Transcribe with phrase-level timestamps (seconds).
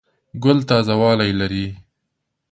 [0.43, 1.67] ګل تازه والی لري.